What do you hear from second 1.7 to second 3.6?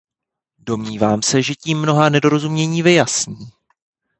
mnohá nedorozumění vyjasní.